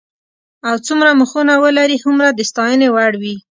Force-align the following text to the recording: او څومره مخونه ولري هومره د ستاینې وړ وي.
او 0.67 0.75
څومره 0.87 1.09
مخونه 1.21 1.53
ولري 1.63 1.97
هومره 2.03 2.27
د 2.33 2.39
ستاینې 2.51 2.87
وړ 2.95 3.13
وي. 3.21 3.35